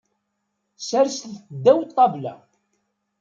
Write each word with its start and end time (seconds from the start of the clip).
Serset-t 0.87 1.43
ddaw 1.55 1.79
ṭṭabla. 1.89 2.35